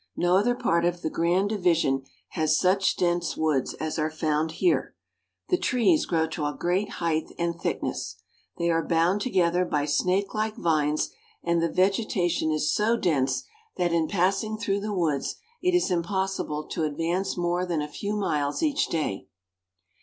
No 0.15 0.35
other 0.35 0.55
part 0.55 0.83
of 0.83 1.03
the 1.03 1.11
grand 1.11 1.49
division 1.49 2.01
has 2.29 2.59
such 2.59 2.97
dense 2.97 3.37
woods 3.37 3.75
as 3.75 3.99
are 3.99 4.09
found 4.09 4.53
here. 4.53 4.95
The 5.49 5.59
trees 5.59 6.07
grow 6.07 6.25
to 6.29 6.45
a 6.47 6.55
great 6.59 6.93
height 6.97 7.31
and 7.37 7.53
thickness. 7.61 8.15
They 8.57 8.71
are 8.71 8.81
bound 8.83 9.21
together 9.21 9.63
by 9.63 9.85
snakelike 9.85 10.55
vines, 10.55 11.11
and 11.43 11.61
the 11.61 11.69
vegetation 11.69 12.49
is 12.49 12.73
so 12.73 12.97
dense 12.97 13.43
that 13.77 13.93
in 13.93 14.07
THE 14.07 14.13
FORESTS. 14.13 14.39
349 14.39 14.57
passing 14.57 14.57
through 14.57 14.79
the 14.79 14.99
woods 14.99 15.35
it 15.61 15.75
is 15.75 15.91
impossible 15.91 16.67
to 16.69 16.83
advance 16.83 17.37
more 17.37 17.63
Ihan 17.67 17.83
a 17.83 17.87
few 17.87 18.15
miles 18.15 18.63
each 18.63 18.87
day. 18.87 19.27